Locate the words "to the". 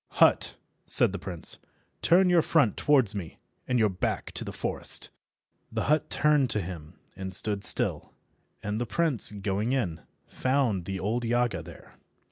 4.31-4.51